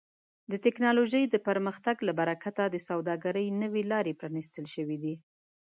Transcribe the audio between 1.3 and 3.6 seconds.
پرمختګ له برکت د سوداګرۍ